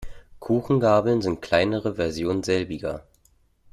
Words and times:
Kuchengabeln 0.39 1.21
sind 1.21 1.43
kleinere 1.43 1.93
Versionen 1.93 2.41
selbiger. 2.41 3.05